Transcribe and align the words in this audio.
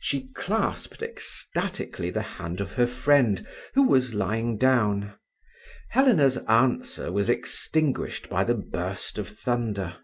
She 0.00 0.30
clasped 0.34 1.02
ecstatically 1.04 2.10
the 2.10 2.20
hand 2.22 2.60
of 2.60 2.72
her 2.72 2.84
friend, 2.88 3.46
who 3.74 3.84
was 3.86 4.12
lying 4.12 4.56
down. 4.58 5.12
Helena's 5.90 6.38
answer 6.48 7.12
was 7.12 7.30
extinguished 7.30 8.28
by 8.28 8.42
the 8.42 8.54
burst 8.56 9.18
of 9.18 9.28
thunder. 9.28 9.98